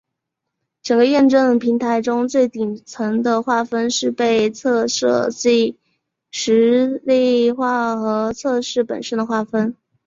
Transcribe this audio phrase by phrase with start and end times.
[0.81, 5.77] 整个验证平台中最顶层的划分是被测设计
[6.31, 9.77] 实例化和测试本身的划分。